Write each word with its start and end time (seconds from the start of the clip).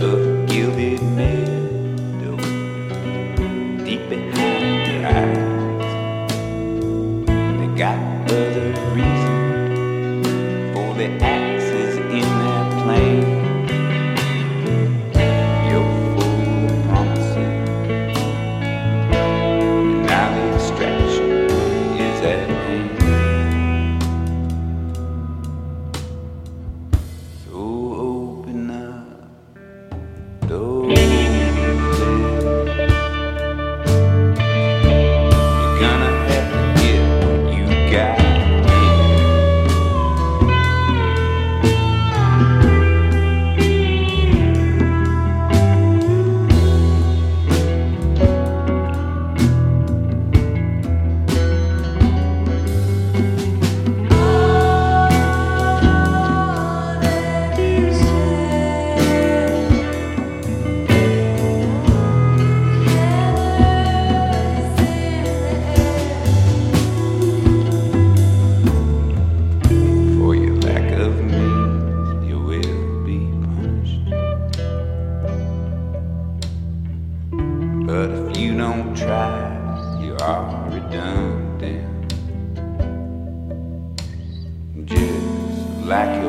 of 0.00 0.46
gilded 0.48 1.02
meadow, 1.16 2.36
deep 3.84 4.02
behind 4.10 4.86
your 4.86 5.02
eyes. 5.06 5.92
They 7.58 7.70
got 7.78 7.98
other 8.30 8.70
reason 8.94 10.72
for 10.74 10.88
the. 10.94 11.31
sorry, 80.32 80.80
done. 80.90 81.42
Just 84.84 85.86
like 85.86 86.21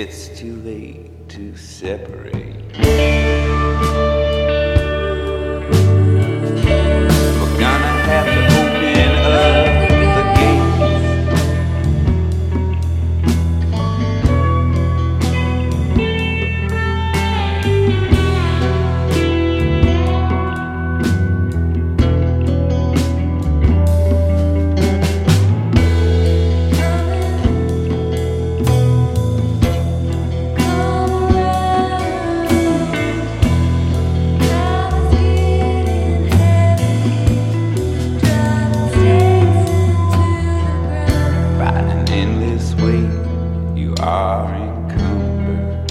it's 0.00 0.28
too 0.28 0.54
late 0.62 1.28
to 1.28 1.56
separate. 1.56 2.54
are 44.08 44.54
encumbered. 44.54 45.90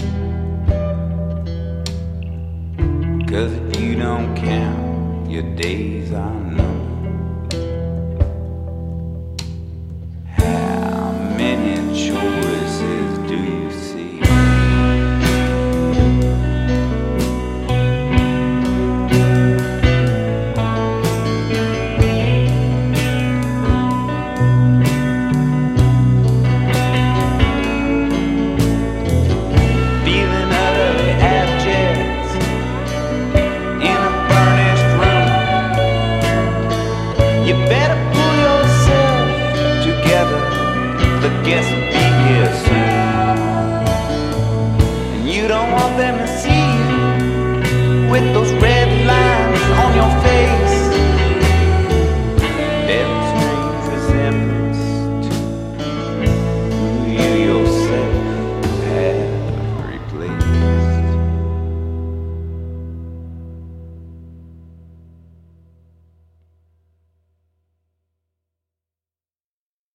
Cause 3.29 3.53
if 3.53 3.79
you 3.79 3.95
don't 3.95 4.35
count, 4.35 5.29
your 5.29 5.43
days 5.55 6.11
are 6.13 6.33
numbered. 6.33 6.76